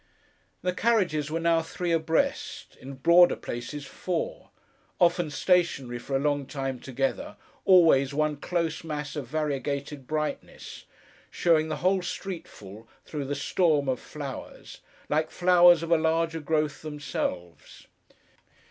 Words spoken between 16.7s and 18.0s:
themselves.